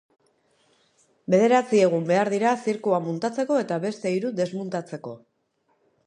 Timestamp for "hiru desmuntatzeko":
4.15-5.13